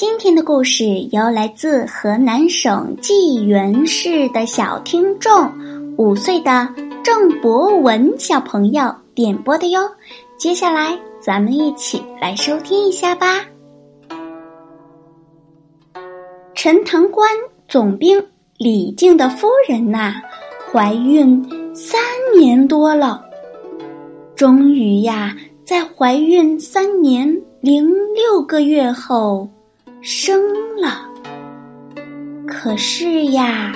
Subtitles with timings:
[0.00, 5.50] 今天的故事由来自河南省济源市的小听众
[5.96, 9.80] 五岁的郑博文小朋友点播的哟。
[10.38, 13.44] 接下来咱们一起来收听一下吧。
[16.54, 17.28] 陈塘关
[17.66, 18.24] 总兵
[18.56, 20.14] 李靖的夫人呐，
[20.70, 22.00] 怀孕三
[22.38, 23.20] 年多了，
[24.36, 29.48] 终于呀，在怀孕三年零六个月后。
[30.10, 30.42] 生
[30.80, 31.06] 了，
[32.46, 33.70] 可是呀，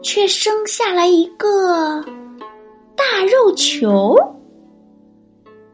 [0.00, 2.00] 却生下来一个
[2.94, 4.16] 大肉球。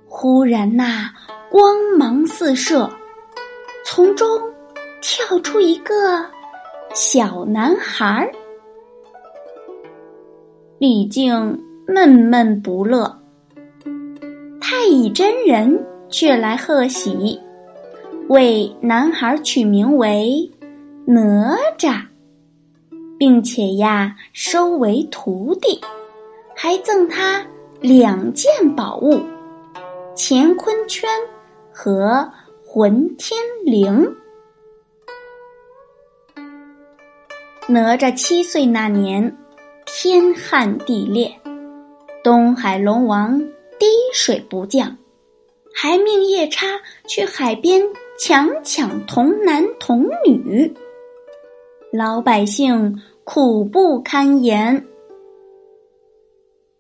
[0.08, 1.10] 忽然呐，
[1.50, 2.88] 光芒四射，
[3.84, 4.41] 从中
[5.02, 6.24] 跳出一个
[6.94, 8.33] 小男孩儿。
[10.78, 13.14] 李靖闷闷不乐，
[14.58, 17.38] 太乙真人却来贺喜。
[18.28, 20.50] 为男孩取名为
[21.05, 22.06] 哪吒，
[23.16, 25.80] 并且呀收为徒弟，
[26.56, 27.46] 还赠他
[27.80, 29.20] 两件宝物：
[30.16, 31.08] 乾坤圈
[31.72, 32.33] 和
[32.64, 34.12] 混天绫。
[37.68, 39.36] 哪吒七岁那年，
[39.86, 41.33] 天旱地裂，
[42.24, 43.38] 东海龙王
[43.78, 44.98] 滴水不降，
[45.72, 46.66] 还命夜叉
[47.06, 47.80] 去海边。
[48.19, 50.75] 强抢童男童女，
[51.92, 54.86] 老百姓苦不堪言。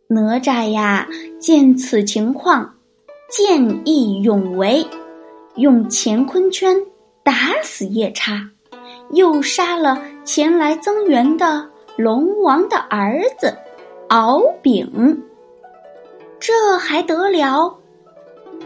[0.08, 1.06] 哪吒呀，
[1.38, 2.76] 见此情况，
[3.28, 4.86] 见义勇为，
[5.56, 6.74] 用乾坤圈
[7.22, 8.48] 打死夜叉，
[9.10, 13.54] 又杀了前来增援的龙王的儿子
[14.08, 15.22] 敖丙。
[16.40, 17.78] 这还得了？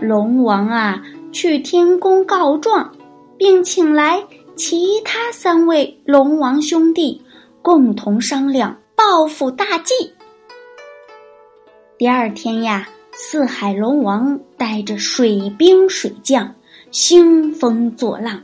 [0.01, 1.03] 龙王啊！
[1.33, 2.93] 去天宫告状，
[3.37, 4.23] 并请来
[4.57, 7.23] 其他三位龙王兄弟
[7.63, 9.95] 共同商量报复大计。
[11.97, 16.55] 第二天呀，四海龙王带着水兵水将，
[16.91, 18.43] 兴风作浪，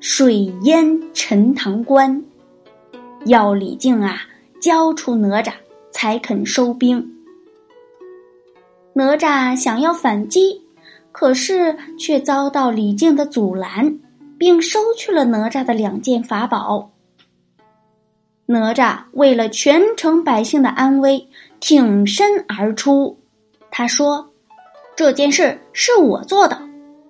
[0.00, 2.22] 水淹陈塘关，
[3.24, 4.22] 要李靖啊
[4.60, 5.52] 交出哪吒，
[5.90, 7.14] 才肯收兵。
[8.92, 10.62] 哪吒想要反击。
[11.18, 13.98] 可是却遭到李靖的阻拦，
[14.38, 16.92] 并收去了哪吒的两件法宝。
[18.46, 21.28] 哪吒为了全城百姓的安危，
[21.58, 23.18] 挺身而出。
[23.68, 24.30] 他说
[24.94, 26.56] ：“这件事是我做的，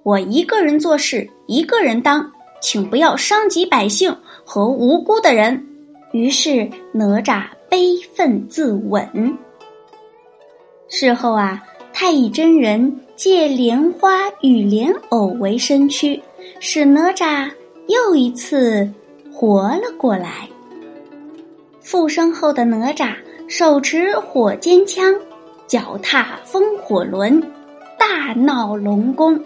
[0.04, 2.32] 我一个人做事一个人当，
[2.62, 5.66] 请不要伤及百姓和无辜的人。”
[6.12, 9.36] 于是哪吒悲愤自刎。
[10.88, 11.62] 事后啊。
[12.00, 16.22] 太乙真人借莲花与莲藕为身躯，
[16.60, 17.50] 使哪吒
[17.88, 18.88] 又一次
[19.32, 20.48] 活了过来。
[21.81, 23.16] 复生后的哪吒
[23.48, 25.12] 手持火尖枪，
[25.66, 27.42] 脚踏风火轮，
[27.98, 29.36] 大闹龙宫。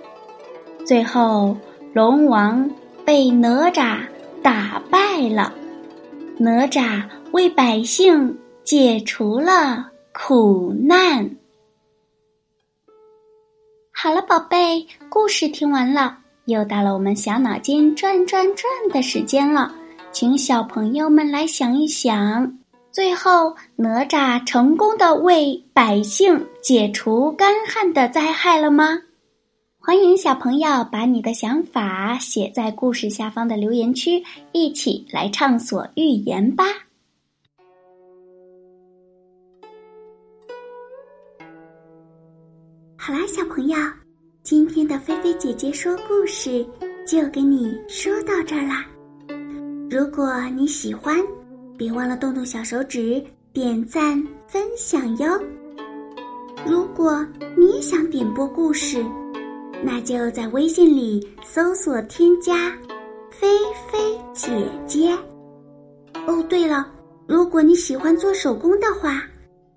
[0.85, 1.57] 最后，
[1.95, 2.71] 龙王
[3.03, 3.97] 被哪吒
[4.43, 5.55] 打败了，
[6.37, 7.01] 哪吒
[7.33, 11.31] 为百姓解除了苦难。
[14.03, 19.73] 好了，宝贝，故事听完了，又到了我们小脑筋转转转的时间了，
[20.11, 22.59] 请小朋友们来想一想，
[22.91, 28.99] 最后哪吒成功的为百姓解除干旱的灾害了吗？
[29.79, 34.21] 欢迎小朋友把你的想法写在故事下方的留言区，
[34.51, 36.65] 一起来畅所欲言吧。
[43.05, 43.77] 好啦，小朋友，
[44.45, 46.65] 今天的菲菲姐姐说故事
[47.05, 48.87] 就给你说到这儿啦。
[49.91, 51.17] 如果你喜欢，
[51.77, 53.21] 别忘了动动小手指
[53.53, 55.27] 点赞分享哟。
[56.65, 57.27] 如果
[57.59, 59.05] 你也想点播故事，
[59.83, 62.71] 那就在微信里搜索添加
[63.33, 63.49] “菲
[63.91, 63.99] 菲
[64.33, 64.49] 姐
[64.87, 65.13] 姐”。
[66.29, 66.87] 哦，对了，
[67.27, 69.25] 如果你喜欢做手工的话，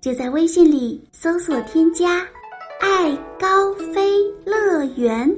[0.00, 2.24] 就在微信里搜索添加。
[2.80, 5.34] 爱高飞乐园，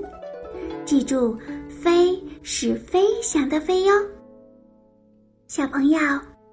[0.85, 1.37] 记住，
[1.69, 3.93] 飞是飞翔的飞哟。
[5.47, 5.99] 小朋友，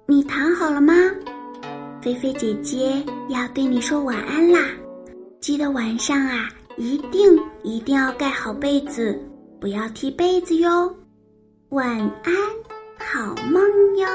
[0.06, 0.94] 你躺好了吗？
[2.00, 4.60] 菲菲姐姐要对你说晚安啦！
[5.40, 9.18] 记得晚上啊，一定一定要盖好被子，
[9.60, 10.94] 不要踢被子哟。
[11.70, 12.34] 晚安，
[12.98, 13.62] 好梦
[13.96, 14.06] 哟。